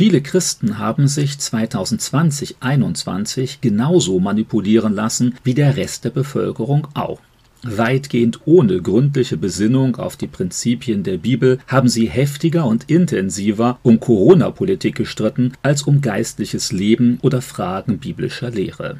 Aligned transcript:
Viele 0.00 0.22
Christen 0.22 0.78
haben 0.78 1.08
sich 1.08 1.32
2020-21 1.32 3.58
genauso 3.60 4.18
manipulieren 4.18 4.94
lassen 4.94 5.34
wie 5.44 5.52
der 5.52 5.76
Rest 5.76 6.06
der 6.06 6.10
Bevölkerung 6.10 6.88
auch. 6.94 7.20
Weitgehend 7.64 8.40
ohne 8.46 8.80
gründliche 8.80 9.36
Besinnung 9.36 9.96
auf 9.96 10.16
die 10.16 10.26
Prinzipien 10.26 11.02
der 11.02 11.18
Bibel 11.18 11.58
haben 11.66 11.90
sie 11.90 12.08
heftiger 12.08 12.64
und 12.64 12.88
intensiver 12.88 13.78
um 13.82 14.00
Corona-Politik 14.00 14.94
gestritten 14.94 15.52
als 15.62 15.82
um 15.82 16.00
geistliches 16.00 16.72
Leben 16.72 17.18
oder 17.20 17.42
Fragen 17.42 17.98
biblischer 17.98 18.50
Lehre. 18.50 18.96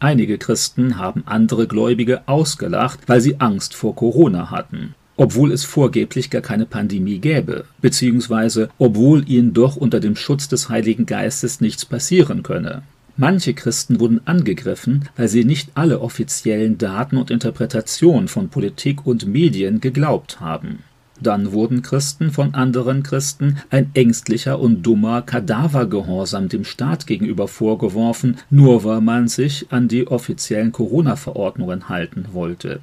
Einige 0.00 0.36
Christen 0.36 0.98
haben 0.98 1.22
andere 1.26 1.68
Gläubige 1.68 2.26
ausgelacht, 2.26 2.98
weil 3.06 3.20
sie 3.20 3.38
Angst 3.38 3.76
vor 3.76 3.94
Corona 3.94 4.50
hatten, 4.50 4.96
obwohl 5.20 5.52
es 5.52 5.64
vorgeblich 5.64 6.30
gar 6.30 6.40
keine 6.40 6.64
Pandemie 6.64 7.18
gäbe, 7.18 7.66
beziehungsweise 7.82 8.70
obwohl 8.78 9.28
ihnen 9.28 9.52
doch 9.52 9.76
unter 9.76 10.00
dem 10.00 10.16
Schutz 10.16 10.48
des 10.48 10.70
Heiligen 10.70 11.04
Geistes 11.04 11.60
nichts 11.60 11.84
passieren 11.84 12.42
könne. 12.42 12.80
Manche 13.18 13.52
Christen 13.52 14.00
wurden 14.00 14.22
angegriffen, 14.26 15.10
weil 15.18 15.28
sie 15.28 15.44
nicht 15.44 15.72
alle 15.74 16.00
offiziellen 16.00 16.78
Daten 16.78 17.18
und 17.18 17.30
Interpretationen 17.30 18.28
von 18.28 18.48
Politik 18.48 19.06
und 19.06 19.26
Medien 19.26 19.82
geglaubt 19.82 20.40
haben. 20.40 20.78
Dann 21.20 21.52
wurden 21.52 21.82
Christen 21.82 22.30
von 22.30 22.54
anderen 22.54 23.02
Christen 23.02 23.58
ein 23.68 23.90
ängstlicher 23.92 24.58
und 24.58 24.80
dummer 24.84 25.20
Kadavergehorsam 25.20 26.48
dem 26.48 26.64
Staat 26.64 27.06
gegenüber 27.06 27.46
vorgeworfen, 27.46 28.38
nur 28.48 28.84
weil 28.84 29.02
man 29.02 29.28
sich 29.28 29.66
an 29.68 29.86
die 29.86 30.06
offiziellen 30.06 30.72
Corona-Verordnungen 30.72 31.90
halten 31.90 32.28
wollte. 32.32 32.80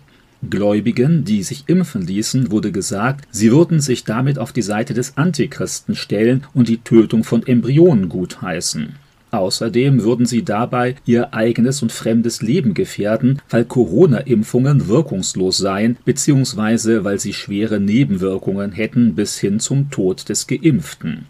Gläubigen, 0.49 1.23
die 1.25 1.43
sich 1.43 1.63
impfen 1.67 2.05
ließen, 2.05 2.51
wurde 2.51 2.71
gesagt, 2.71 3.27
sie 3.31 3.51
würden 3.51 3.79
sich 3.79 4.03
damit 4.03 4.39
auf 4.39 4.51
die 4.51 4.61
Seite 4.61 4.93
des 4.93 5.17
Antichristen 5.17 5.95
stellen 5.95 6.43
und 6.53 6.67
die 6.67 6.77
Tötung 6.77 7.23
von 7.23 7.45
Embryonen 7.45 8.09
gutheißen. 8.09 8.95
Außerdem 9.31 10.03
würden 10.03 10.25
sie 10.25 10.43
dabei 10.43 10.95
ihr 11.05 11.33
eigenes 11.33 11.81
und 11.81 11.91
fremdes 11.91 12.41
Leben 12.41 12.73
gefährden, 12.73 13.41
weil 13.49 13.65
Corona-Impfungen 13.65 14.87
wirkungslos 14.87 15.57
seien 15.57 15.97
bzw. 16.05 17.03
weil 17.03 17.19
sie 17.19 17.33
schwere 17.33 17.79
Nebenwirkungen 17.79 18.71
hätten 18.71 19.15
bis 19.15 19.37
hin 19.37 19.59
zum 19.59 19.91
Tod 19.91 20.29
des 20.29 20.47
Geimpften. 20.47 21.25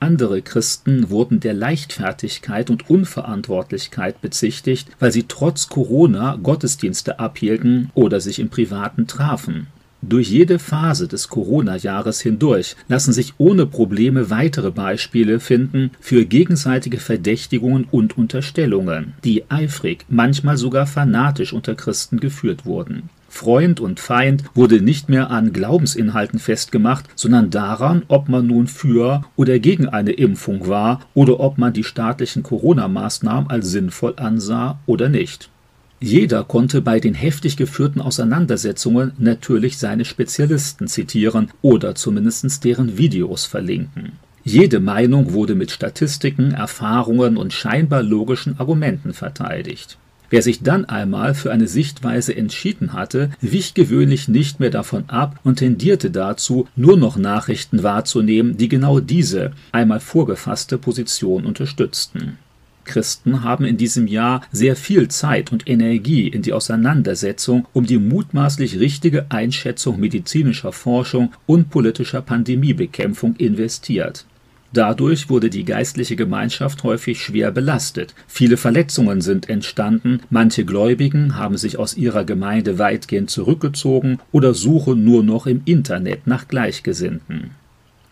Andere 0.00 0.42
Christen 0.42 1.10
wurden 1.10 1.40
der 1.40 1.54
Leichtfertigkeit 1.54 2.70
und 2.70 2.88
Unverantwortlichkeit 2.88 4.20
bezichtigt, 4.20 4.88
weil 5.00 5.10
sie 5.10 5.24
trotz 5.26 5.68
Corona 5.68 6.38
Gottesdienste 6.40 7.18
abhielten 7.18 7.90
oder 7.94 8.20
sich 8.20 8.38
im 8.38 8.48
Privaten 8.48 9.06
trafen. 9.06 9.66
Durch 10.00 10.30
jede 10.30 10.60
Phase 10.60 11.08
des 11.08 11.28
Corona-Jahres 11.28 12.20
hindurch 12.20 12.76
lassen 12.86 13.12
sich 13.12 13.34
ohne 13.38 13.66
Probleme 13.66 14.30
weitere 14.30 14.70
Beispiele 14.70 15.40
finden 15.40 15.90
für 15.98 16.24
gegenseitige 16.24 16.98
Verdächtigungen 16.98 17.84
und 17.90 18.16
Unterstellungen, 18.16 19.14
die 19.24 19.50
eifrig, 19.50 20.04
manchmal 20.08 20.56
sogar 20.56 20.86
fanatisch 20.86 21.52
unter 21.52 21.74
Christen 21.74 22.20
geführt 22.20 22.64
wurden. 22.64 23.10
Freund 23.28 23.78
und 23.78 24.00
Feind 24.00 24.44
wurde 24.54 24.80
nicht 24.80 25.08
mehr 25.08 25.30
an 25.30 25.52
Glaubensinhalten 25.52 26.38
festgemacht, 26.38 27.04
sondern 27.14 27.50
daran, 27.50 28.02
ob 28.08 28.28
man 28.28 28.46
nun 28.46 28.66
für 28.66 29.22
oder 29.36 29.58
gegen 29.58 29.88
eine 29.88 30.12
Impfung 30.12 30.66
war 30.66 31.00
oder 31.14 31.38
ob 31.40 31.58
man 31.58 31.72
die 31.72 31.84
staatlichen 31.84 32.42
Corona-Maßnahmen 32.42 33.50
als 33.50 33.70
sinnvoll 33.70 34.14
ansah 34.16 34.80
oder 34.86 35.08
nicht. 35.08 35.50
Jeder 36.00 36.44
konnte 36.44 36.80
bei 36.80 37.00
den 37.00 37.14
heftig 37.14 37.56
geführten 37.56 38.00
Auseinandersetzungen 38.00 39.12
natürlich 39.18 39.78
seine 39.78 40.04
Spezialisten 40.04 40.86
zitieren 40.86 41.50
oder 41.60 41.96
zumindest 41.96 42.64
deren 42.64 42.98
Videos 42.98 43.44
verlinken. 43.44 44.12
Jede 44.44 44.80
Meinung 44.80 45.32
wurde 45.32 45.54
mit 45.54 45.72
Statistiken, 45.72 46.52
Erfahrungen 46.52 47.36
und 47.36 47.52
scheinbar 47.52 48.02
logischen 48.02 48.58
Argumenten 48.58 49.12
verteidigt. 49.12 49.98
Wer 50.30 50.42
sich 50.42 50.62
dann 50.62 50.84
einmal 50.84 51.34
für 51.34 51.52
eine 51.52 51.66
Sichtweise 51.66 52.36
entschieden 52.36 52.92
hatte, 52.92 53.30
wich 53.40 53.72
gewöhnlich 53.74 54.28
nicht 54.28 54.60
mehr 54.60 54.70
davon 54.70 55.04
ab 55.08 55.40
und 55.42 55.56
tendierte 55.56 56.10
dazu, 56.10 56.68
nur 56.76 56.98
noch 56.98 57.16
Nachrichten 57.16 57.82
wahrzunehmen, 57.82 58.56
die 58.58 58.68
genau 58.68 59.00
diese 59.00 59.52
einmal 59.72 60.00
vorgefasste 60.00 60.76
Position 60.76 61.46
unterstützten. 61.46 62.38
Christen 62.84 63.44
haben 63.44 63.64
in 63.64 63.76
diesem 63.76 64.06
Jahr 64.06 64.42
sehr 64.50 64.74
viel 64.74 65.08
Zeit 65.08 65.52
und 65.52 65.68
Energie 65.68 66.26
in 66.26 66.42
die 66.42 66.52
Auseinandersetzung 66.52 67.66
um 67.72 67.86
die 67.86 67.98
mutmaßlich 67.98 68.80
richtige 68.80 69.26
Einschätzung 69.30 70.00
medizinischer 70.00 70.72
Forschung 70.72 71.32
und 71.46 71.70
politischer 71.70 72.22
Pandemiebekämpfung 72.22 73.36
investiert. 73.36 74.24
Dadurch 74.72 75.30
wurde 75.30 75.48
die 75.48 75.64
geistliche 75.64 76.14
Gemeinschaft 76.14 76.82
häufig 76.82 77.22
schwer 77.22 77.50
belastet. 77.50 78.14
Viele 78.26 78.58
Verletzungen 78.58 79.22
sind 79.22 79.48
entstanden, 79.48 80.20
manche 80.28 80.64
Gläubigen 80.64 81.36
haben 81.36 81.56
sich 81.56 81.78
aus 81.78 81.96
ihrer 81.96 82.24
Gemeinde 82.24 82.78
weitgehend 82.78 83.30
zurückgezogen 83.30 84.18
oder 84.30 84.52
suchen 84.52 85.04
nur 85.04 85.22
noch 85.22 85.46
im 85.46 85.62
Internet 85.64 86.26
nach 86.26 86.48
Gleichgesinnten. 86.48 87.52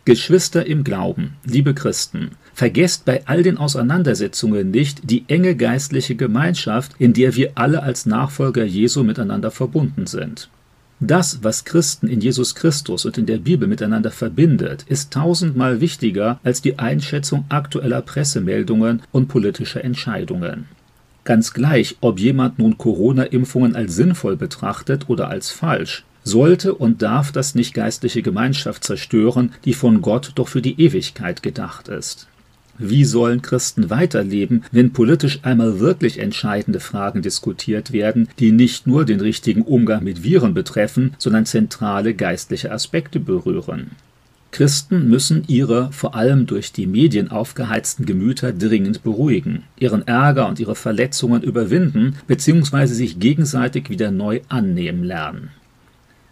Geschwister 0.06 0.64
im 0.64 0.84
Glauben, 0.84 1.34
liebe 1.44 1.74
Christen, 1.74 2.30
vergesst 2.54 3.04
bei 3.04 3.26
all 3.26 3.42
den 3.42 3.58
Auseinandersetzungen 3.58 4.70
nicht 4.70 5.10
die 5.10 5.24
enge 5.26 5.56
geistliche 5.56 6.14
Gemeinschaft, 6.14 6.92
in 6.98 7.12
der 7.12 7.34
wir 7.34 7.50
alle 7.56 7.82
als 7.82 8.06
Nachfolger 8.06 8.64
Jesu 8.64 9.02
miteinander 9.02 9.50
verbunden 9.50 10.06
sind. 10.06 10.48
Das, 11.00 11.40
was 11.42 11.66
Christen 11.66 12.08
in 12.08 12.22
Jesus 12.22 12.54
Christus 12.54 13.04
und 13.04 13.18
in 13.18 13.26
der 13.26 13.36
Bibel 13.36 13.68
miteinander 13.68 14.10
verbindet, 14.10 14.86
ist 14.88 15.12
tausendmal 15.12 15.82
wichtiger 15.82 16.40
als 16.42 16.62
die 16.62 16.78
Einschätzung 16.78 17.44
aktueller 17.50 18.00
Pressemeldungen 18.00 19.02
und 19.12 19.28
politischer 19.28 19.84
Entscheidungen. 19.84 20.68
Ganz 21.24 21.52
gleich, 21.52 21.96
ob 22.00 22.18
jemand 22.18 22.58
nun 22.58 22.78
Corona-Impfungen 22.78 23.76
als 23.76 23.94
sinnvoll 23.94 24.36
betrachtet 24.36 25.10
oder 25.10 25.28
als 25.28 25.50
falsch, 25.50 26.04
sollte 26.24 26.74
und 26.74 27.02
darf 27.02 27.30
das 27.30 27.54
nicht 27.54 27.74
geistliche 27.74 28.22
Gemeinschaft 28.22 28.82
zerstören, 28.82 29.52
die 29.66 29.74
von 29.74 30.00
Gott 30.00 30.32
doch 30.36 30.48
für 30.48 30.62
die 30.62 30.80
Ewigkeit 30.80 31.42
gedacht 31.42 31.88
ist. 31.88 32.26
Wie 32.78 33.04
sollen 33.04 33.42
Christen 33.42 33.90
weiterleben, 33.90 34.64
wenn 34.72 34.92
politisch 34.92 35.40
einmal 35.42 35.80
wirklich 35.80 36.18
entscheidende 36.18 36.80
Fragen 36.80 37.22
diskutiert 37.22 37.92
werden, 37.92 38.28
die 38.38 38.52
nicht 38.52 38.86
nur 38.86 39.04
den 39.04 39.20
richtigen 39.20 39.62
Umgang 39.62 40.04
mit 40.04 40.22
Viren 40.22 40.54
betreffen, 40.54 41.14
sondern 41.18 41.46
zentrale 41.46 42.14
geistliche 42.14 42.70
Aspekte 42.72 43.20
berühren? 43.20 43.92
Christen 44.56 45.10
müssen 45.10 45.44
ihre 45.48 45.92
vor 45.92 46.14
allem 46.14 46.46
durch 46.46 46.72
die 46.72 46.86
Medien 46.86 47.30
aufgeheizten 47.30 48.06
Gemüter 48.06 48.52
dringend 48.52 49.02
beruhigen, 49.02 49.64
ihren 49.78 50.06
Ärger 50.06 50.48
und 50.48 50.58
ihre 50.58 50.74
Verletzungen 50.74 51.42
überwinden 51.42 52.16
bzw. 52.26 52.86
sich 52.86 53.18
gegenseitig 53.18 53.90
wieder 53.90 54.10
neu 54.10 54.40
annehmen 54.48 55.04
lernen. 55.04 55.50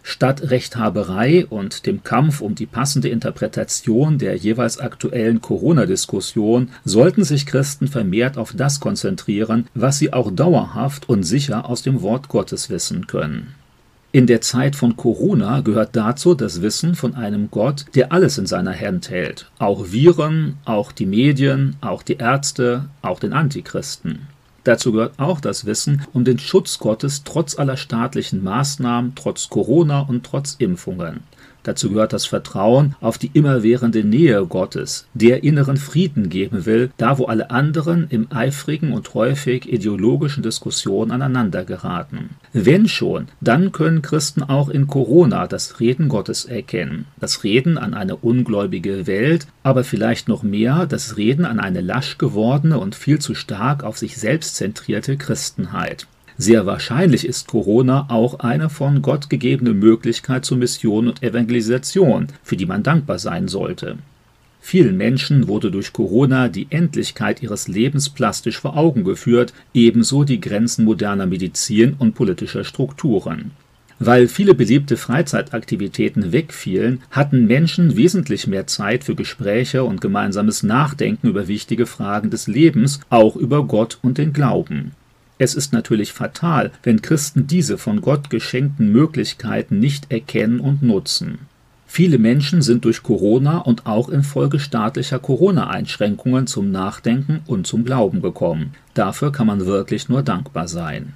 Statt 0.07 0.51
Rechthaberei 0.51 1.47
und 1.47 1.87
dem 1.87 2.03
Kampf 2.03 2.39
um 2.39 2.53
die 2.53 2.67
passende 2.67 3.09
Interpretation 3.09 4.19
der 4.19 4.35
jeweils 4.35 4.77
aktuellen 4.77 5.41
Corona-Diskussion 5.41 6.69
sollten 6.83 7.23
sich 7.23 7.47
Christen 7.47 7.87
vermehrt 7.87 8.37
auf 8.37 8.53
das 8.55 8.79
konzentrieren, 8.79 9.65
was 9.73 9.97
sie 9.97 10.13
auch 10.13 10.29
dauerhaft 10.29 11.09
und 11.09 11.23
sicher 11.23 11.67
aus 11.67 11.81
dem 11.81 12.03
Wort 12.03 12.29
Gottes 12.29 12.69
wissen 12.69 13.07
können. 13.07 13.55
In 14.11 14.27
der 14.27 14.41
Zeit 14.41 14.75
von 14.75 14.95
Corona 14.95 15.61
gehört 15.61 15.95
dazu 15.95 16.35
das 16.35 16.61
Wissen 16.61 16.93
von 16.93 17.15
einem 17.15 17.49
Gott, 17.49 17.85
der 17.95 18.11
alles 18.11 18.37
in 18.37 18.45
seiner 18.45 18.79
Hand 18.79 19.09
hält, 19.09 19.49
auch 19.57 19.91
Viren, 19.91 20.57
auch 20.65 20.91
die 20.91 21.07
Medien, 21.07 21.77
auch 21.81 22.03
die 22.03 22.17
Ärzte, 22.17 22.89
auch 23.01 23.19
den 23.19 23.33
Antichristen. 23.33 24.27
Dazu 24.65 24.91
gehört 24.91 25.19
auch 25.19 25.39
das 25.39 25.65
Wissen 25.65 26.01
um 26.11 26.25
den 26.25 26.39
Schutz 26.39 26.79
Gottes 26.79 27.23
trotz 27.23 27.57
aller 27.57 27.77
staatlichen 27.77 28.43
Maßnahmen, 28.43 29.13
trotz 29.15 29.47
Corona 29.47 30.01
und 30.01 30.25
trotz 30.25 30.55
Impfungen. 30.57 31.21
Dazu 31.65 31.89
gehört 31.89 32.13
das 32.13 32.27
Vertrauen 32.27 32.93
auf 33.01 33.17
die 33.17 33.31
immerwährende 33.33 34.03
Nähe 34.03 34.45
Gottes, 34.45 35.07
der 35.15 35.43
inneren 35.43 35.77
Frieden 35.77 36.29
geben 36.29 36.67
will, 36.67 36.91
da 36.97 37.17
wo 37.17 37.25
alle 37.25 37.49
anderen 37.49 38.05
im 38.11 38.31
eifrigen 38.31 38.93
und 38.93 39.15
häufig 39.15 39.67
ideologischen 39.73 40.43
Diskussionen 40.43 41.09
aneinander 41.09 41.65
geraten. 41.65 42.29
Wenn 42.53 42.87
schon, 42.87 43.29
dann 43.41 43.71
können 43.71 44.03
Christen 44.03 44.43
auch 44.43 44.69
in 44.69 44.85
Corona 44.85 45.47
das 45.47 45.79
Reden 45.79 46.07
Gottes 46.07 46.45
erkennen, 46.45 47.05
das 47.19 47.43
Reden 47.43 47.79
an 47.79 47.95
eine 47.95 48.15
ungläubige 48.15 49.07
Welt, 49.07 49.47
aber 49.63 49.83
vielleicht 49.83 50.27
noch 50.27 50.43
mehr 50.43 50.85
das 50.85 51.17
Reden 51.17 51.45
an 51.45 51.59
eine 51.59 51.81
lasch 51.81 52.19
gewordene 52.19 52.77
und 52.77 52.93
viel 52.93 53.17
zu 53.17 53.33
stark 53.33 53.83
auf 53.83 53.97
sich 53.97 54.17
selbst 54.17 54.55
zentrierte 54.55 55.17
Christenheit. 55.17 56.05
Sehr 56.37 56.65
wahrscheinlich 56.65 57.25
ist 57.25 57.47
Corona 57.47 58.07
auch 58.09 58.39
eine 58.39 58.69
von 58.69 59.01
Gott 59.01 59.29
gegebene 59.29 59.73
Möglichkeit 59.73 60.43
zur 60.43 60.57
Mission 60.57 61.07
und 61.07 61.23
Evangelisation, 61.23 62.27
für 62.43 62.57
die 62.57 62.65
man 62.65 62.83
dankbar 62.83 63.19
sein 63.19 63.47
sollte. 63.47 63.97
Vielen 64.59 64.97
Menschen 64.97 65.47
wurde 65.47 65.71
durch 65.71 65.93
Corona 65.93 66.49
die 66.49 66.67
Endlichkeit 66.71 67.41
ihres 67.41 67.67
Lebens 67.67 68.09
plastisch 68.09 68.59
vor 68.59 68.75
Augen 68.75 69.03
geführt, 69.03 69.53
ebenso 69.73 70.23
die 70.23 70.41
Grenzen 70.41 70.83
moderner 70.83 71.27
Medizin 71.27 71.95
und 71.99 72.15
politischer 72.15 72.63
Strukturen. 72.63 73.51
Weil 73.99 74.27
viele 74.27 74.55
beliebte 74.55 74.97
Freizeitaktivitäten 74.97 76.33
wegfielen, 76.33 77.01
hatten 77.11 77.45
Menschen 77.45 77.95
wesentlich 77.95 78.47
mehr 78.47 78.67
Zeit 78.67 79.05
für 79.05 79.15
Gespräche 79.15 79.85
und 79.85 80.01
gemeinsames 80.01 80.63
Nachdenken 80.63 81.29
über 81.29 81.47
wichtige 81.47 81.85
Fragen 81.85 82.29
des 82.29 82.47
Lebens, 82.47 82.99
auch 83.09 83.37
über 83.37 83.63
Gott 83.65 83.99
und 84.01 84.17
den 84.17 84.33
Glauben. 84.33 84.91
Es 85.37 85.53
ist 85.53 85.73
natürlich 85.73 86.13
fatal, 86.13 86.71
wenn 86.83 87.01
Christen 87.01 87.47
diese 87.47 87.77
von 87.77 88.01
Gott 88.01 88.29
geschenkten 88.29 88.91
Möglichkeiten 88.91 89.79
nicht 89.79 90.11
erkennen 90.11 90.59
und 90.59 90.81
nutzen. 90.81 91.39
Viele 91.87 92.17
Menschen 92.17 92.61
sind 92.61 92.85
durch 92.85 93.03
Corona 93.03 93.59
und 93.59 93.85
auch 93.85 94.09
infolge 94.09 94.59
staatlicher 94.59 95.19
Corona-Einschränkungen 95.19 96.47
zum 96.47 96.71
Nachdenken 96.71 97.41
und 97.45 97.67
zum 97.67 97.85
Glauben 97.85 98.21
gekommen. 98.21 98.73
Dafür 98.93 99.31
kann 99.31 99.47
man 99.47 99.65
wirklich 99.65 100.09
nur 100.09 100.23
dankbar 100.23 100.67
sein. 100.67 101.13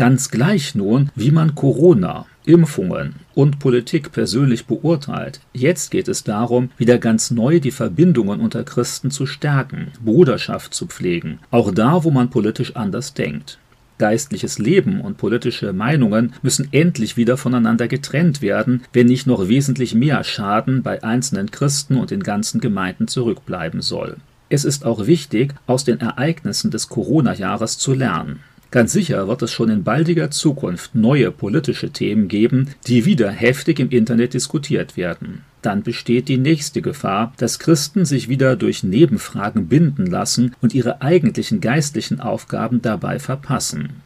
Ganz 0.00 0.30
gleich 0.30 0.74
nun, 0.74 1.10
wie 1.14 1.30
man 1.30 1.54
Corona, 1.54 2.24
Impfungen 2.46 3.16
und 3.34 3.58
Politik 3.58 4.12
persönlich 4.12 4.64
beurteilt. 4.64 5.40
Jetzt 5.52 5.90
geht 5.90 6.08
es 6.08 6.24
darum, 6.24 6.70
wieder 6.78 6.96
ganz 6.96 7.30
neu 7.30 7.60
die 7.60 7.70
Verbindungen 7.70 8.40
unter 8.40 8.64
Christen 8.64 9.10
zu 9.10 9.26
stärken, 9.26 9.88
Bruderschaft 10.02 10.72
zu 10.72 10.86
pflegen, 10.86 11.38
auch 11.50 11.70
da, 11.70 12.02
wo 12.02 12.10
man 12.10 12.30
politisch 12.30 12.76
anders 12.76 13.12
denkt. 13.12 13.58
Geistliches 13.98 14.58
Leben 14.58 15.02
und 15.02 15.18
politische 15.18 15.74
Meinungen 15.74 16.32
müssen 16.40 16.68
endlich 16.72 17.18
wieder 17.18 17.36
voneinander 17.36 17.86
getrennt 17.86 18.40
werden, 18.40 18.84
wenn 18.94 19.06
nicht 19.06 19.26
noch 19.26 19.48
wesentlich 19.48 19.94
mehr 19.94 20.24
Schaden 20.24 20.82
bei 20.82 21.04
einzelnen 21.04 21.50
Christen 21.50 21.98
und 21.98 22.10
den 22.10 22.22
ganzen 22.22 22.62
Gemeinden 22.62 23.06
zurückbleiben 23.06 23.82
soll. 23.82 24.16
Es 24.48 24.64
ist 24.64 24.86
auch 24.86 25.06
wichtig, 25.06 25.54
aus 25.66 25.84
den 25.84 26.00
Ereignissen 26.00 26.70
des 26.70 26.88
Corona-Jahres 26.88 27.76
zu 27.76 27.92
lernen. 27.92 28.40
Ganz 28.70 28.92
sicher 28.92 29.26
wird 29.26 29.42
es 29.42 29.52
schon 29.52 29.68
in 29.68 29.82
baldiger 29.82 30.30
Zukunft 30.30 30.94
neue 30.94 31.32
politische 31.32 31.90
Themen 31.90 32.28
geben, 32.28 32.68
die 32.86 33.04
wieder 33.04 33.30
heftig 33.30 33.80
im 33.80 33.90
Internet 33.90 34.34
diskutiert 34.34 34.96
werden. 34.96 35.42
Dann 35.60 35.82
besteht 35.82 36.28
die 36.28 36.38
nächste 36.38 36.80
Gefahr, 36.80 37.32
dass 37.36 37.58
Christen 37.58 38.04
sich 38.04 38.28
wieder 38.28 38.54
durch 38.56 38.84
Nebenfragen 38.84 39.66
binden 39.66 40.06
lassen 40.06 40.54
und 40.62 40.72
ihre 40.72 41.02
eigentlichen 41.02 41.60
geistlichen 41.60 42.20
Aufgaben 42.20 42.80
dabei 42.80 43.18
verpassen. 43.18 44.02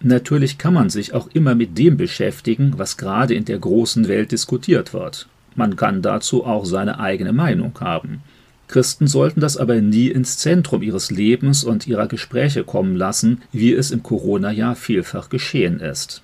Natürlich 0.00 0.56
kann 0.58 0.74
man 0.74 0.90
sich 0.90 1.12
auch 1.12 1.28
immer 1.32 1.54
mit 1.54 1.76
dem 1.78 1.96
beschäftigen, 1.96 2.74
was 2.76 2.96
gerade 2.96 3.34
in 3.34 3.44
der 3.44 3.58
großen 3.58 4.08
Welt 4.08 4.32
diskutiert 4.32 4.94
wird. 4.94 5.28
Man 5.54 5.76
kann 5.76 6.02
dazu 6.02 6.44
auch 6.44 6.64
seine 6.64 7.00
eigene 7.00 7.32
Meinung 7.32 7.72
haben. 7.80 8.22
Christen 8.68 9.06
sollten 9.06 9.40
das 9.40 9.56
aber 9.56 9.80
nie 9.80 10.08
ins 10.08 10.38
Zentrum 10.38 10.82
ihres 10.82 11.10
Lebens 11.10 11.64
und 11.64 11.86
ihrer 11.86 12.08
Gespräche 12.08 12.64
kommen 12.64 12.96
lassen, 12.96 13.42
wie 13.52 13.72
es 13.72 13.90
im 13.90 14.02
Corona-Jahr 14.02 14.74
vielfach 14.74 15.28
geschehen 15.28 15.80
ist. 15.80 16.22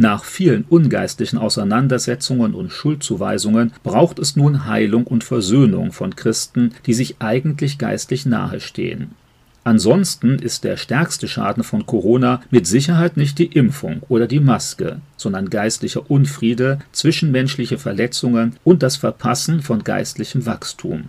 Nach 0.00 0.22
vielen 0.22 0.64
ungeistlichen 0.68 1.38
Auseinandersetzungen 1.38 2.54
und 2.54 2.70
Schuldzuweisungen 2.70 3.72
braucht 3.82 4.20
es 4.20 4.36
nun 4.36 4.66
Heilung 4.66 5.04
und 5.08 5.24
Versöhnung 5.24 5.90
von 5.90 6.14
Christen, 6.14 6.72
die 6.86 6.94
sich 6.94 7.16
eigentlich 7.18 7.78
geistlich 7.78 8.24
nahestehen. 8.24 9.10
Ansonsten 9.64 10.38
ist 10.38 10.64
der 10.64 10.76
stärkste 10.76 11.26
Schaden 11.28 11.64
von 11.64 11.84
Corona 11.84 12.40
mit 12.50 12.66
Sicherheit 12.66 13.16
nicht 13.16 13.38
die 13.38 13.46
Impfung 13.46 14.02
oder 14.08 14.26
die 14.26 14.40
Maske, 14.40 15.00
sondern 15.16 15.50
geistlicher 15.50 16.10
Unfriede, 16.10 16.78
zwischenmenschliche 16.92 17.76
Verletzungen 17.76 18.56
und 18.64 18.82
das 18.82 18.96
Verpassen 18.96 19.62
von 19.62 19.84
geistlichem 19.84 20.46
Wachstum. 20.46 21.08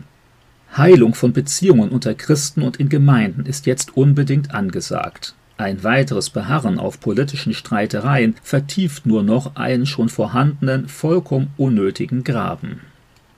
Heilung 0.76 1.14
von 1.14 1.34
Beziehungen 1.34 1.90
unter 1.90 2.14
Christen 2.14 2.62
und 2.62 2.78
in 2.78 2.90
Gemeinden 2.90 3.46
ist 3.46 3.66
jetzt 3.66 3.98
unbedingt 3.98 4.54
angesagt. 4.54 5.34
Ein 5.58 5.84
weiteres 5.84 6.30
Beharren 6.30 6.80
auf 6.80 7.02
politischen 7.02 7.54
Streitereien 7.54 8.36
vertieft 8.42 9.06
nur 9.06 9.24
noch 9.24 9.58
einen 9.58 9.86
schon 9.86 10.08
vorhandenen, 10.08 10.88
vollkommen 10.88 11.50
unnötigen 11.58 12.24
Graben. 12.24 12.80